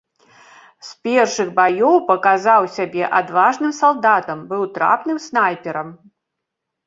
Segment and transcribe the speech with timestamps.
[0.87, 5.89] З першых баёў паказаў сябе адважным салдатам, быў трапным снайперам.